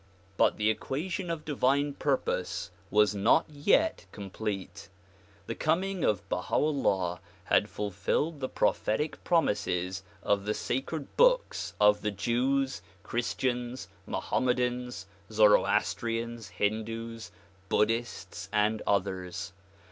[0.35, 4.89] But the equation of divine purpose was not yet complete.
[5.45, 12.01] The coming of Baha 'Ullah had fulfilled the prophetic promises of the sacred books of
[12.01, 17.29] the Jews, Cliristians, iMohammedans, Zoroas trians, Hindoos,
[17.69, 19.53] Buddhists and others.